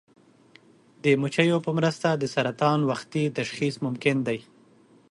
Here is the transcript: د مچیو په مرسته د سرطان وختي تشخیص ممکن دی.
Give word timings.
د 1.03 1.05
مچیو 1.21 1.57
په 1.65 1.71
مرسته 1.77 2.09
د 2.15 2.23
سرطان 2.33 2.79
وختي 2.89 3.23
تشخیص 3.37 3.75
ممکن 3.85 4.17
دی. 4.27 4.39